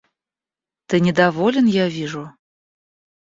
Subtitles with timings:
[0.87, 2.23] Ты недоволен, я вижу.